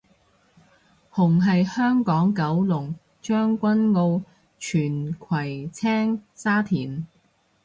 [1.13, 4.23] 紅係香港九龍將軍澳
[4.57, 7.05] 荃葵青沙田